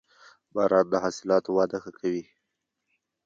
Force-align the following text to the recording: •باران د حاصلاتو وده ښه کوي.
•باران 0.53 0.85
د 0.89 0.93
حاصلاتو 1.03 1.49
وده 1.57 1.77
ښه 1.83 1.91
کوي. 1.99 2.25